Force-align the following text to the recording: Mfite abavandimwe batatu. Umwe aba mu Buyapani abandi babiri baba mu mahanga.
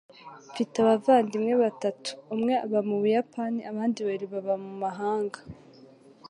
Mfite 0.51 0.75
abavandimwe 0.79 1.53
batatu. 1.63 2.09
Umwe 2.33 2.53
aba 2.65 2.79
mu 2.87 2.95
Buyapani 3.01 3.59
abandi 3.71 3.97
babiri 4.05 4.25
baba 4.33 4.55
mu 4.63 4.71
mahanga. 4.83 5.39